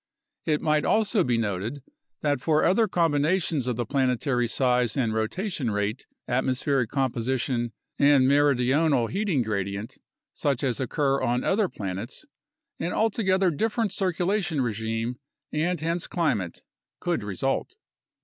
It 0.47 0.61
might 0.63 0.83
also 0.83 1.23
be 1.23 1.37
noted 1.37 1.83
that 2.21 2.41
for 2.41 2.63
other 2.65 2.87
combinations 2.87 3.67
of 3.67 3.75
the 3.75 3.85
planetary 3.85 4.47
size 4.47 4.97
and 4.97 5.13
rotation 5.13 5.69
rate, 5.69 6.07
atmospheric 6.27 6.89
composition, 6.89 7.71
and 7.99 8.27
meridional 8.27 9.05
heating 9.11 9.43
gradient, 9.43 9.99
such 10.33 10.63
as 10.63 10.79
occur 10.79 11.21
on 11.21 11.43
other 11.43 11.69
planets, 11.69 12.25
an 12.79 12.93
altogether 12.93 13.51
different 13.51 13.91
circula 13.91 14.43
tion 14.43 14.61
regime— 14.61 15.19
and 15.51 15.81
hence 15.81 16.07
climate— 16.07 16.63
could 16.99 17.23
result. 17.23 17.75